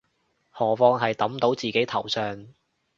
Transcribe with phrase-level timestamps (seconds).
[0.51, 2.47] 何況係揼到自己頭上